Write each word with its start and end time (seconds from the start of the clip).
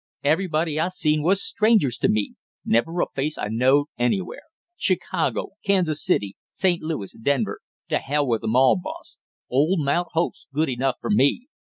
Everybody 0.23 0.79
I 0.79 0.87
seen 0.87 1.21
was 1.21 1.43
strangers 1.43 1.99
to 1.99 2.09
me, 2.09 2.33
never 2.65 3.01
a 3.01 3.05
face 3.13 3.37
I 3.37 3.49
knowed 3.49 3.85
anywhere; 3.99 4.41
Chicago, 4.75 5.49
Kansas 5.63 6.03
City, 6.03 6.35
St. 6.51 6.81
Louis, 6.81 7.13
Denver 7.21 7.59
to 7.89 7.99
hell 7.99 8.25
with 8.25 8.43
'em 8.43 8.55
all, 8.55 8.77
boss; 8.81 9.19
old 9.47 9.81
Mount 9.85 10.07
Hope's 10.13 10.47
good 10.51 10.69
enough 10.69 10.95
for 10.99 11.11
me!" 11.11 11.49